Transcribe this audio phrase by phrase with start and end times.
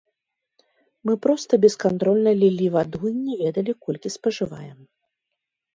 [1.09, 4.77] Мы проста бескантрольна лілі ваду і не ведалі, колькі спажываем.